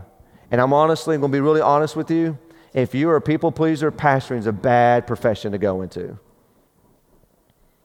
[0.52, 2.38] And I'm honestly going to be really honest with you
[2.78, 6.20] if you are a people pleaser, pastoring is a bad profession to go into.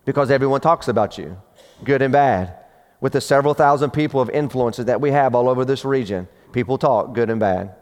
[0.05, 1.41] Because everyone talks about you,
[1.83, 2.59] good and bad.
[3.01, 6.77] With the several thousand people of influences that we have all over this region, people
[6.77, 7.75] talk good and bad.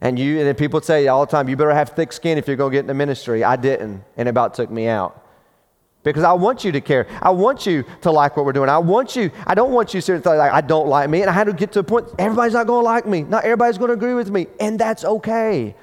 [0.00, 2.56] And you and people say all the time, you better have thick skin if you're
[2.56, 3.42] going to get into ministry.
[3.42, 5.26] I didn't, and it about took me out.
[6.04, 7.08] Because I want you to care.
[7.20, 8.68] I want you to like what we're doing.
[8.68, 11.22] I want you, I don't want you to say like, I don't like me.
[11.22, 13.22] And I had to get to a point, everybody's not going to like me.
[13.22, 14.46] Not everybody's going to agree with me.
[14.60, 15.74] And that's okay.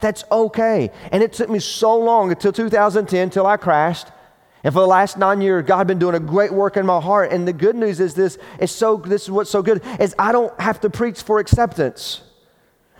[0.00, 0.90] That's okay.
[1.10, 4.08] And it took me so long until 2010 until I crashed.
[4.64, 7.32] And for the last nine years, God been doing a great work in my heart.
[7.32, 10.32] And the good news is this: is so this is what's so good is I
[10.32, 12.22] don't have to preach for acceptance.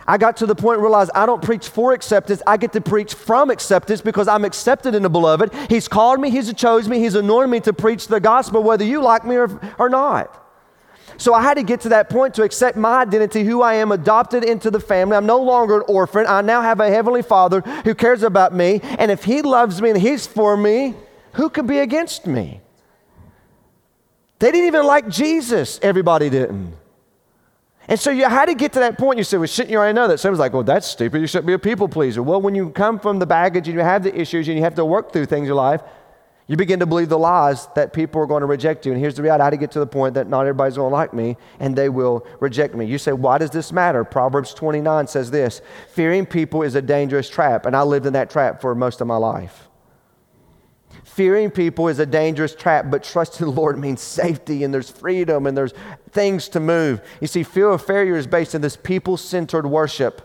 [0.06, 2.40] I got to the point and realized I don't preach for acceptance.
[2.46, 5.52] I get to preach from acceptance because I'm accepted in the beloved.
[5.68, 9.02] He's called me, He's chosen me, He's anointed me to preach the gospel, whether you
[9.02, 10.47] like me or, or not.
[11.18, 13.90] So I had to get to that point to accept my identity, who I am,
[13.90, 15.16] adopted into the family.
[15.16, 16.26] I'm no longer an orphan.
[16.28, 18.80] I now have a heavenly father who cares about me.
[18.82, 20.94] And if he loves me and he's for me,
[21.32, 22.60] who could be against me?
[24.38, 25.80] They didn't even like Jesus.
[25.82, 26.74] Everybody didn't.
[27.88, 29.18] And so you had to get to that point.
[29.18, 30.20] You said, well, shouldn't you already know that?
[30.20, 31.20] Someone's like, well, that's stupid.
[31.20, 32.22] You shouldn't be a people pleaser.
[32.22, 34.76] Well, when you come from the baggage and you have the issues and you have
[34.76, 35.80] to work through things in your life,
[36.48, 38.92] you begin to believe the lies that people are going to reject you.
[38.92, 40.90] And here's the reality I had to get to the point that not everybody's going
[40.90, 42.86] to like me and they will reject me.
[42.86, 44.02] You say, why does this matter?
[44.02, 47.66] Proverbs 29 says this Fearing people is a dangerous trap.
[47.66, 49.68] And I lived in that trap for most of my life.
[51.04, 55.46] Fearing people is a dangerous trap, but trusting the Lord means safety and there's freedom
[55.46, 55.74] and there's
[56.12, 57.02] things to move.
[57.20, 60.22] You see, fear of failure is based in this people centered worship.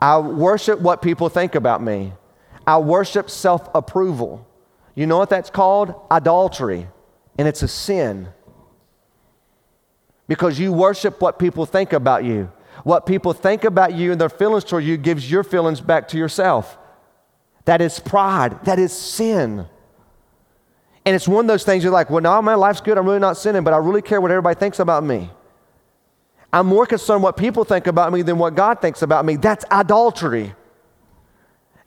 [0.00, 2.12] I worship what people think about me,
[2.64, 4.46] I worship self approval.
[5.00, 5.94] You know what that's called?
[6.10, 6.86] Idolatry.
[7.38, 8.28] And it's a sin.
[10.28, 12.52] Because you worship what people think about you.
[12.84, 16.18] What people think about you and their feelings toward you gives your feelings back to
[16.18, 16.76] yourself.
[17.64, 18.62] That is pride.
[18.66, 19.66] That is sin.
[21.06, 22.98] And it's one of those things you're like, well, no, my life's good.
[22.98, 25.30] I'm really not sinning, but I really care what everybody thinks about me.
[26.52, 29.36] I'm more concerned what people think about me than what God thinks about me.
[29.36, 30.54] That's idolatry.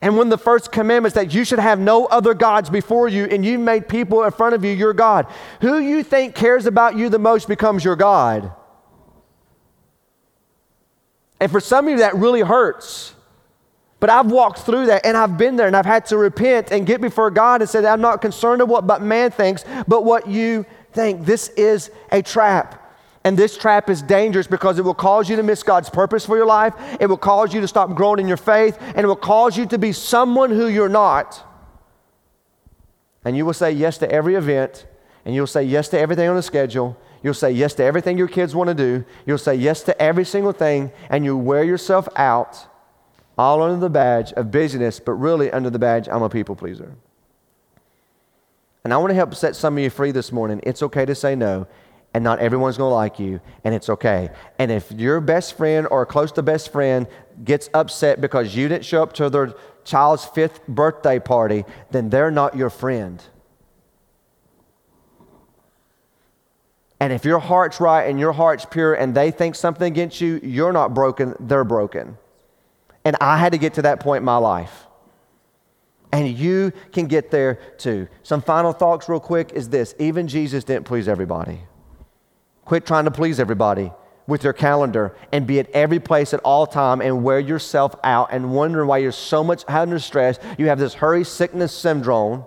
[0.03, 3.23] And one of the first commandments that you should have no other gods before you,
[3.23, 5.27] and you made people in front of you your God.
[5.61, 8.51] Who you think cares about you the most becomes your God.
[11.39, 13.15] And for some of you, that really hurts
[14.03, 16.85] But I've walked through that and I've been there and I've had to repent and
[16.85, 20.65] get before God and say, I'm not concerned of what man thinks, but what you
[20.91, 21.25] think.
[21.25, 22.82] This is a trap.
[23.23, 26.35] And this trap is dangerous because it will cause you to miss God's purpose for
[26.35, 26.73] your life.
[26.99, 28.77] It will cause you to stop growing in your faith.
[28.81, 31.41] And it will cause you to be someone who you're not.
[33.23, 34.85] And you will say yes to every event.
[35.23, 36.97] And you'll say yes to everything on the schedule.
[37.21, 39.05] You'll say yes to everything your kids want to do.
[39.25, 40.91] You'll say yes to every single thing.
[41.09, 42.67] And you wear yourself out
[43.37, 46.93] all under the badge of busyness, but really under the badge, I'm a people pleaser.
[48.83, 50.59] And I want to help set some of you free this morning.
[50.63, 51.67] It's okay to say no,
[52.13, 54.29] and not everyone's going to like you, and it's okay.
[54.59, 57.07] And if your best friend or close to best friend
[57.43, 62.31] gets upset because you didn't show up to their child's fifth birthday party, then they're
[62.31, 63.23] not your friend.
[66.99, 70.39] And if your heart's right and your heart's pure and they think something against you,
[70.41, 72.17] you're not broken, they're broken.
[73.03, 74.85] And I had to get to that point in my life.
[76.13, 78.07] And you can get there too.
[78.21, 81.63] Some final thoughts, real quick, is this even Jesus didn't please everybody.
[82.65, 83.91] Quit trying to please everybody
[84.25, 88.29] with your calendar and be at every place at all time and wear yourself out
[88.31, 90.39] and wonder why you're so much under stress.
[90.57, 92.45] You have this hurry sickness syndrome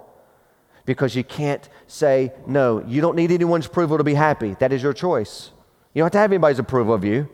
[0.87, 2.83] because you can't say no.
[2.87, 4.55] You don't need anyone's approval to be happy.
[4.55, 5.51] That is your choice.
[5.93, 7.29] You don't have to have anybody's approval of you.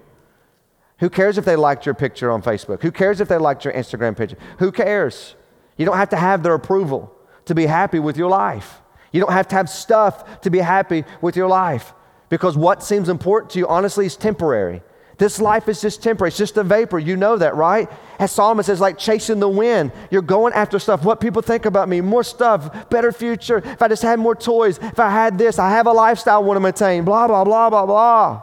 [0.98, 2.82] Who cares if they liked your picture on Facebook?
[2.82, 4.38] Who cares if they liked your Instagram picture?
[4.58, 5.34] Who cares?
[5.76, 7.14] You don't have to have their approval
[7.44, 8.80] to be happy with your life.
[9.12, 11.92] You don't have to have stuff to be happy with your life
[12.32, 14.80] because what seems important to you, honestly, is temporary.
[15.18, 16.28] This life is just temporary.
[16.28, 16.98] It's just a vapor.
[16.98, 17.90] You know that, right?
[18.18, 19.92] As Solomon says, like chasing the wind.
[20.10, 21.04] You're going after stuff.
[21.04, 23.58] What people think about me, more stuff, better future.
[23.58, 26.38] If I just had more toys, if I had this, I have a lifestyle I
[26.38, 28.42] want to maintain, blah, blah, blah, blah, blah.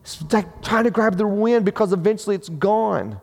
[0.00, 3.20] It's like trying to grab the wind because eventually it's gone.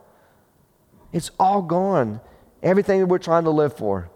[1.11, 2.21] It's all gone.
[2.63, 4.11] Everything that we're trying to live for.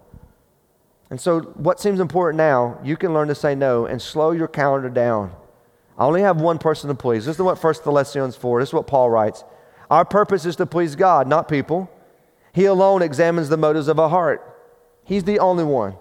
[1.10, 4.48] And so, what seems important now, you can learn to say no and slow your
[4.48, 5.36] calendar down.
[5.98, 7.26] I only have one person to please.
[7.26, 9.44] This is what First Thessalonians 4, this is what Paul writes.
[9.90, 11.90] Our purpose is to please God, not people.
[12.54, 14.42] He alone examines the motives of our heart.
[15.04, 15.96] He's the only one.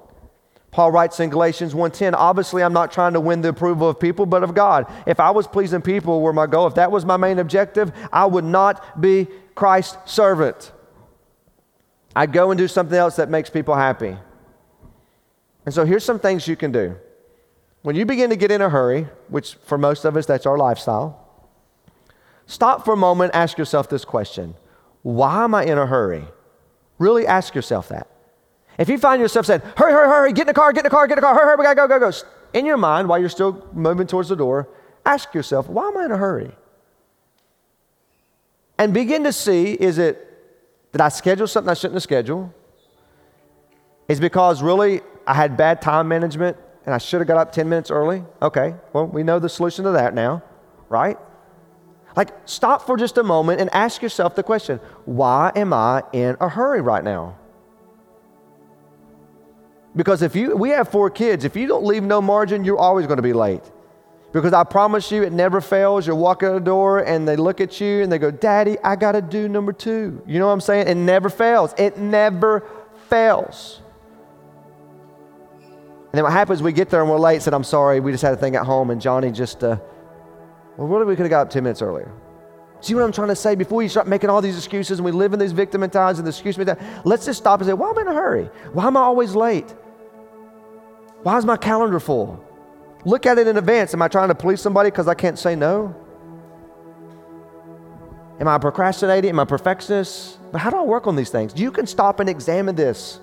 [0.70, 4.26] Paul writes in Galatians 1:10, obviously I'm not trying to win the approval of people,
[4.26, 4.86] but of God.
[5.06, 8.26] If I was pleasing people were my goal, if that was my main objective, I
[8.26, 10.72] would not be Christ's servant.
[12.16, 14.16] I'd go and do something else that makes people happy.
[15.64, 16.96] And so here's some things you can do.
[17.82, 20.56] When you begin to get in a hurry, which for most of us that's our
[20.56, 21.20] lifestyle,
[22.46, 24.54] stop for a moment, ask yourself this question.
[25.02, 26.24] Why am I in a hurry?
[26.98, 28.08] Really ask yourself that.
[28.78, 30.90] If you find yourself saying, hurry, hurry, hurry, get in the car, get in the
[30.90, 32.16] car, get in the car, hurry, hurry, we gotta go, go, go.
[32.52, 34.68] In your mind, while you're still moving towards the door,
[35.04, 36.52] ask yourself, why am I in a hurry?
[38.78, 40.20] And begin to see is it
[40.92, 42.50] that I scheduled something I shouldn't have scheduled?
[44.08, 46.56] Is because really I had bad time management
[46.86, 48.24] and I should have got up 10 minutes early?
[48.42, 50.42] Okay, well, we know the solution to that now,
[50.88, 51.18] right?
[52.16, 56.36] Like, stop for just a moment and ask yourself the question why am I in
[56.40, 57.38] a hurry right now?
[59.96, 63.06] Because if you, we have four kids, if you don't leave no margin, you're always
[63.06, 63.62] going to be late.
[64.32, 66.08] Because I promise you, it never fails.
[66.08, 68.96] You walk out the door and they look at you and they go, Daddy, I
[68.96, 70.20] got to do number two.
[70.26, 70.88] You know what I'm saying?
[70.88, 71.72] It never fails.
[71.78, 72.66] It never
[73.08, 73.80] fails.
[76.14, 78.12] And then what happens, we get there and we're late, and said, I'm sorry, we
[78.12, 78.90] just had a thing at home.
[78.90, 79.78] And Johnny just, uh,
[80.76, 82.08] well, really, we could have got up 10 minutes earlier.
[82.80, 83.56] See what I'm trying to say?
[83.56, 86.24] Before you start making all these excuses and we live in these victim mentalities and
[86.24, 86.66] the excuse me,
[87.04, 88.44] let's just stop and say, why am I in a hurry?
[88.72, 89.68] Why am I always late?
[91.24, 92.40] Why is my calendar full?
[93.04, 93.92] Look at it in advance.
[93.92, 95.96] Am I trying to please somebody because I can't say no?
[98.38, 99.30] Am I procrastinating?
[99.30, 100.38] Am I perfectionist?
[100.52, 101.58] But how do I work on these things?
[101.60, 103.18] You can stop and examine this.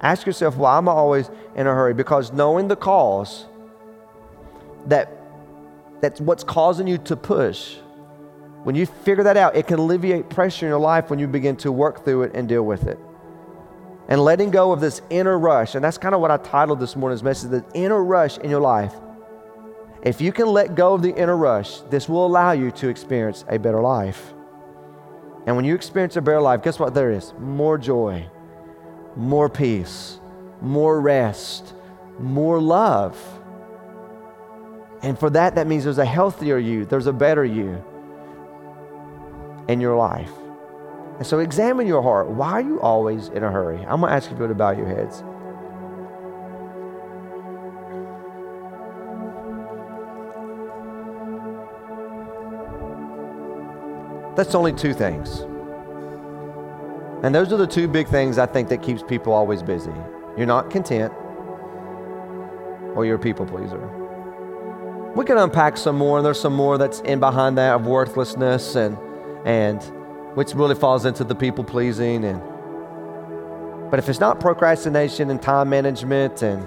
[0.00, 1.94] Ask yourself, why am I always in a hurry?
[1.94, 3.46] Because knowing the cause,
[4.86, 5.10] that
[6.00, 7.76] that's what's causing you to push.
[8.64, 11.56] When you figure that out, it can alleviate pressure in your life when you begin
[11.58, 12.98] to work through it and deal with it
[14.08, 15.74] and letting go of this inner rush.
[15.74, 18.60] And that's kind of what I titled this morning's message the inner rush in your
[18.60, 18.94] life.
[20.02, 23.44] If you can let go of the inner rush, this will allow you to experience
[23.48, 24.32] a better life.
[25.46, 27.32] And when you experience a better life, guess what there is?
[27.38, 28.28] More joy,
[29.16, 30.20] more peace,
[30.60, 31.74] more rest,
[32.18, 33.18] more love.
[35.02, 37.82] And for that, that means there's a healthier you, there's a better you
[39.68, 40.30] in your life.
[41.18, 42.28] And so examine your heart.
[42.28, 43.78] Why are you always in a hurry?
[43.78, 45.22] I'm going to ask you to bow your heads.
[54.36, 55.46] That's only two things.
[57.22, 59.92] And those are the two big things I think that keeps people always busy.
[60.36, 61.12] You're not content,
[62.94, 63.86] or you're a people pleaser.
[65.14, 68.76] We can unpack some more, and there's some more that's in behind that of worthlessness
[68.76, 68.98] and
[69.46, 69.82] and
[70.34, 72.42] which really falls into the people pleasing and
[73.90, 76.66] but if it's not procrastination and time management and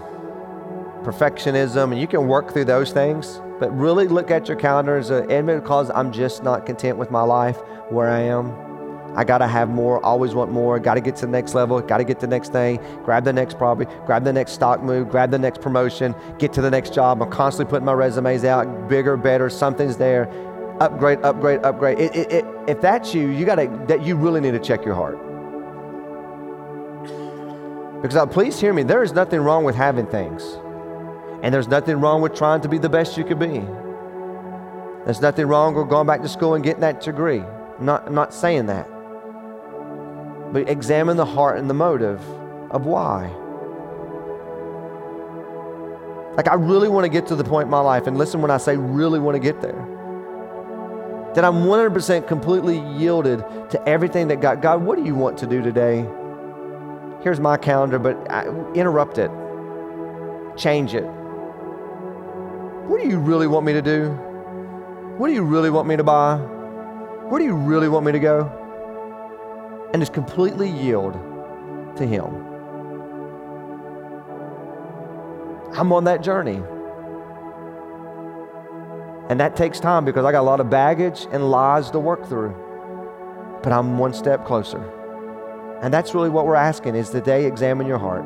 [1.04, 5.10] perfectionism and you can work through those things but really look at your calendar as
[5.10, 7.58] an admit because i'm just not content with my life
[7.90, 8.69] where i am
[9.20, 11.82] I got to have more, always want more, got to get to the next level,
[11.82, 15.10] got to get the next thing, grab the next property, grab the next stock move,
[15.10, 17.22] grab the next promotion, get to the next job.
[17.22, 20.30] I'm constantly putting my resumes out, bigger, better, something's there.
[20.80, 22.00] Upgrade, upgrade, upgrade.
[22.00, 24.86] It, it, it, if that's you, you got to, that you really need to check
[24.86, 25.18] your heart.
[28.02, 30.44] Because uh, please hear me, there is nothing wrong with having things.
[31.44, 33.66] And there's nothing wrong with trying to be the best you could be.
[35.04, 37.42] There's nothing wrong with going back to school and getting that degree.
[37.42, 38.88] I'm not, I'm not saying that.
[40.52, 42.22] But examine the heart and the motive
[42.72, 43.28] of why.
[46.36, 48.52] Like, I really want to get to the point in my life, and listen when
[48.52, 49.86] I say really want to get there,
[51.36, 53.40] that I'm 100% completely yielded
[53.72, 56.06] to everything that God, God, what do you want to do today?
[57.22, 59.30] Here's my calendar, but I, interrupt it,
[60.58, 61.04] change it.
[62.88, 64.10] What do you really want me to do?
[65.18, 66.38] What do you really want me to buy?
[66.38, 68.59] Where do you really want me to go?
[69.94, 71.14] And just completely yield
[71.98, 72.26] to Him.
[75.74, 76.62] I'm on that journey.
[79.30, 82.28] And that takes time because I got a lot of baggage and lies to work
[82.28, 82.56] through.
[83.62, 84.84] But I'm one step closer.
[85.82, 88.26] And that's really what we're asking is today examine your heart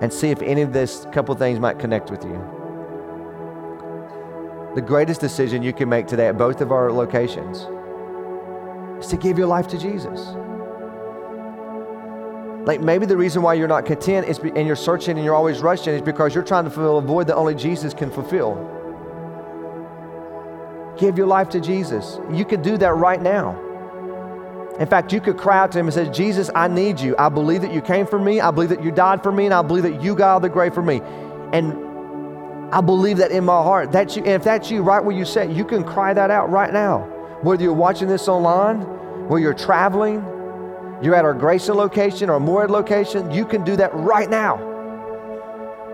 [0.00, 2.42] and see if any of this couple things might connect with you.
[4.74, 7.66] The greatest decision you can make today at both of our locations
[9.00, 10.20] is to give your life to Jesus.
[12.66, 15.34] Like maybe the reason why you're not content is be, and you're searching and you're
[15.34, 18.56] always rushing is because you're trying to fulfill a void that only Jesus can fulfill.
[20.98, 22.18] Give your life to Jesus.
[22.30, 23.64] You could do that right now.
[24.78, 27.16] In fact, you could cry out to him and say, Jesus, I need you.
[27.18, 28.40] I believe that you came for me.
[28.40, 29.46] I believe that you died for me.
[29.46, 31.00] And I believe that you got out of the grave for me.
[31.52, 31.72] And
[32.72, 33.90] I believe that in my heart.
[33.92, 34.22] That's you.
[34.24, 37.17] And if that's you, right where you sit, you can cry that out right now.
[37.42, 38.80] Whether you're watching this online,
[39.28, 40.16] whether you're traveling,
[41.00, 44.64] you're at our Grayson location or Morehead location, you can do that right now.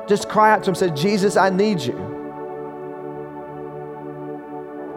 [0.08, 2.12] Just cry out to him, say, Jesus, I need you.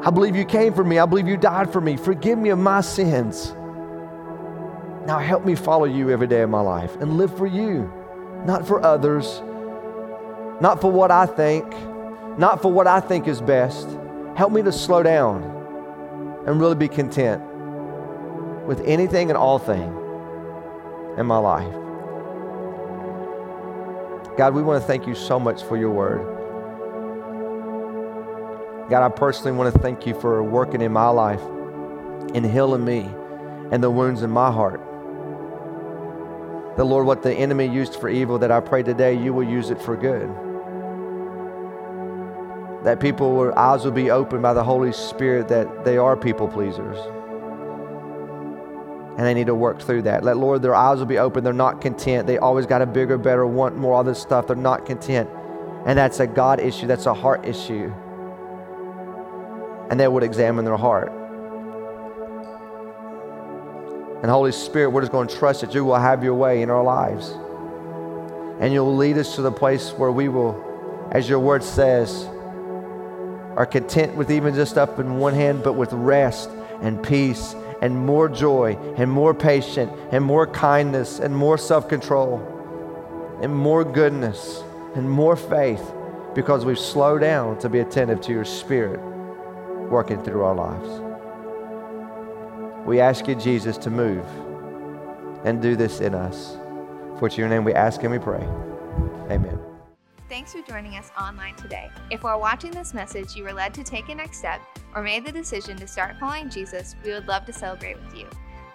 [0.04, 1.00] I believe you came for me.
[1.00, 1.98] I believe you died for me.
[1.98, 3.54] Forgive me of my sins.
[5.06, 7.92] Now help me follow you every day of my life and live for you,
[8.46, 9.42] not for others,
[10.62, 11.66] not for what I think,
[12.38, 13.90] not for what I think is best.
[14.38, 15.57] Help me to slow down
[16.48, 17.44] and really be content
[18.66, 19.94] with anything and all thing
[21.18, 21.74] in my life.
[24.38, 26.36] God, we want to thank you so much for your word.
[28.90, 31.42] God, I personally want to thank you for working in my life
[32.34, 33.10] and healing me
[33.72, 34.80] and the wounds in my heart.
[36.78, 39.70] The Lord, what the enemy used for evil, that I pray today you will use
[39.70, 40.34] it for good
[42.88, 46.98] that people eyes will be opened by the Holy Spirit that they are people pleasers.
[49.18, 50.24] And they need to work through that.
[50.24, 51.44] Let Lord, their eyes will be open.
[51.44, 52.28] They're not content.
[52.28, 54.48] They always got a bigger, better, want more, all this stuff.
[54.48, 55.30] They're not content.
[55.86, 56.88] And that's a God issue.
[56.88, 57.92] That's a heart issue.
[59.92, 61.12] And they would examine their heart.
[64.22, 66.70] And Holy Spirit, we're just going to trust that you will have your way in
[66.70, 67.32] our lives.
[68.62, 72.30] And you'll lead us to the place where we will, as your word says,
[73.58, 76.50] are content with even just up in one hand, but with rest
[76.82, 82.38] and peace and more joy and more patience and more kindness and more self control
[83.42, 84.64] and more goodness
[84.96, 85.82] and more faith
[86.36, 89.00] because we've slowed down to be attentive to your spirit
[89.90, 91.02] working through our lives.
[92.86, 94.26] We ask you, Jesus, to move
[95.44, 96.58] and do this in us.
[97.18, 98.48] For it's your name we ask and we pray.
[99.32, 99.77] Amen.
[100.30, 101.90] Thanks for joining us online today.
[102.12, 104.60] If while watching this message you were led to take a next step
[104.94, 108.28] or made the decision to start following Jesus, we would love to celebrate with you.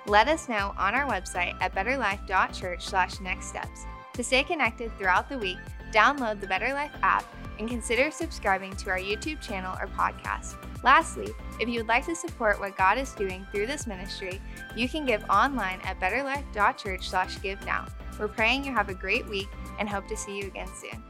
[0.06, 3.84] Let us know on our website at betterlife.church/next steps.
[4.14, 5.58] To stay connected throughout the week,
[5.92, 7.26] download the Better Life app
[7.58, 10.56] and consider subscribing to our YouTube channel or podcast.
[10.82, 14.40] Lastly, if you would like to support what God is doing through this ministry,
[14.74, 17.86] you can give online at betterlife.church/give now.
[18.18, 19.48] We're praying you have a great week
[19.78, 21.02] and hope to see you again soon.